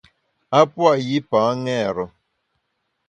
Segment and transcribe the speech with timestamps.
[0.59, 2.05] A pua’ yipa ṅêre.